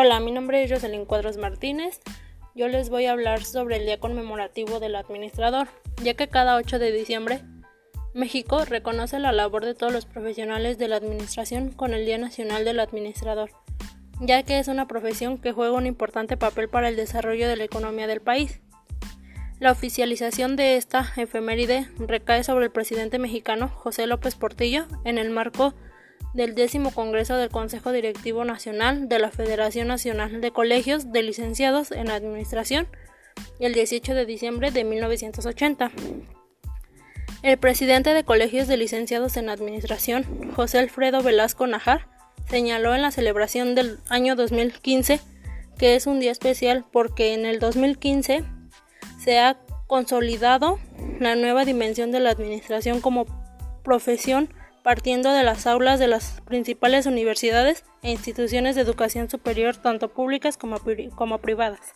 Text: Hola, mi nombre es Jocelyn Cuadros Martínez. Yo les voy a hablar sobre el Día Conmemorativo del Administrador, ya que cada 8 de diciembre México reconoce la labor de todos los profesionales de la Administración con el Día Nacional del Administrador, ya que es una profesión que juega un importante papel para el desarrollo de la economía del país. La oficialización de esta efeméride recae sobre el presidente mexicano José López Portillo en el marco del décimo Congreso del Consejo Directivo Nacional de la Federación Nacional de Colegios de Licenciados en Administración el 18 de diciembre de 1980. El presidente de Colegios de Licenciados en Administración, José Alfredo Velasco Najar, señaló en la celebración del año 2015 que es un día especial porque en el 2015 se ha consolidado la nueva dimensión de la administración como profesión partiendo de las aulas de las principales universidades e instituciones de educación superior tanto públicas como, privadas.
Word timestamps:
Hola, 0.00 0.20
mi 0.20 0.30
nombre 0.30 0.62
es 0.62 0.70
Jocelyn 0.70 1.06
Cuadros 1.06 1.38
Martínez. 1.38 2.00
Yo 2.54 2.68
les 2.68 2.88
voy 2.88 3.06
a 3.06 3.10
hablar 3.10 3.42
sobre 3.42 3.78
el 3.78 3.84
Día 3.84 3.98
Conmemorativo 3.98 4.78
del 4.78 4.94
Administrador, 4.94 5.66
ya 6.04 6.14
que 6.14 6.28
cada 6.28 6.54
8 6.54 6.78
de 6.78 6.92
diciembre 6.92 7.40
México 8.14 8.64
reconoce 8.64 9.18
la 9.18 9.32
labor 9.32 9.64
de 9.64 9.74
todos 9.74 9.92
los 9.92 10.06
profesionales 10.06 10.78
de 10.78 10.86
la 10.86 10.94
Administración 10.94 11.72
con 11.72 11.94
el 11.94 12.06
Día 12.06 12.16
Nacional 12.16 12.64
del 12.64 12.78
Administrador, 12.78 13.50
ya 14.20 14.44
que 14.44 14.60
es 14.60 14.68
una 14.68 14.86
profesión 14.86 15.36
que 15.36 15.50
juega 15.50 15.74
un 15.74 15.86
importante 15.86 16.36
papel 16.36 16.68
para 16.68 16.88
el 16.88 16.94
desarrollo 16.94 17.48
de 17.48 17.56
la 17.56 17.64
economía 17.64 18.06
del 18.06 18.20
país. 18.20 18.60
La 19.58 19.72
oficialización 19.72 20.54
de 20.54 20.76
esta 20.76 21.12
efeméride 21.16 21.88
recae 21.98 22.44
sobre 22.44 22.66
el 22.66 22.70
presidente 22.70 23.18
mexicano 23.18 23.66
José 23.66 24.06
López 24.06 24.36
Portillo 24.36 24.86
en 25.04 25.18
el 25.18 25.30
marco 25.30 25.74
del 26.34 26.54
décimo 26.54 26.90
Congreso 26.92 27.36
del 27.36 27.50
Consejo 27.50 27.92
Directivo 27.92 28.44
Nacional 28.44 29.08
de 29.08 29.18
la 29.18 29.30
Federación 29.30 29.88
Nacional 29.88 30.40
de 30.40 30.50
Colegios 30.50 31.12
de 31.12 31.22
Licenciados 31.22 31.90
en 31.90 32.10
Administración 32.10 32.88
el 33.60 33.74
18 33.74 34.14
de 34.14 34.26
diciembre 34.26 34.70
de 34.70 34.84
1980. 34.84 35.90
El 37.42 37.58
presidente 37.58 38.14
de 38.14 38.24
Colegios 38.24 38.66
de 38.66 38.76
Licenciados 38.76 39.36
en 39.36 39.48
Administración, 39.48 40.52
José 40.54 40.78
Alfredo 40.78 41.22
Velasco 41.22 41.66
Najar, 41.66 42.08
señaló 42.48 42.94
en 42.94 43.02
la 43.02 43.10
celebración 43.10 43.74
del 43.74 44.00
año 44.08 44.34
2015 44.34 45.20
que 45.78 45.94
es 45.94 46.06
un 46.06 46.18
día 46.18 46.32
especial 46.32 46.84
porque 46.92 47.34
en 47.34 47.46
el 47.46 47.60
2015 47.60 48.44
se 49.22 49.38
ha 49.38 49.58
consolidado 49.86 50.78
la 51.20 51.36
nueva 51.36 51.64
dimensión 51.64 52.10
de 52.10 52.20
la 52.20 52.30
administración 52.30 53.00
como 53.00 53.26
profesión 53.84 54.52
partiendo 54.88 55.34
de 55.34 55.42
las 55.42 55.66
aulas 55.66 55.98
de 55.98 56.08
las 56.08 56.40
principales 56.46 57.04
universidades 57.04 57.84
e 58.00 58.10
instituciones 58.10 58.74
de 58.74 58.80
educación 58.80 59.28
superior 59.28 59.76
tanto 59.76 60.08
públicas 60.08 60.56
como, 60.56 60.78
privadas. 61.40 61.94